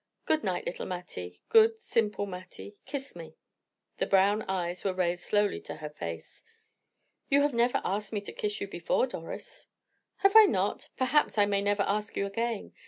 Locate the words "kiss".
2.87-3.15, 8.33-8.59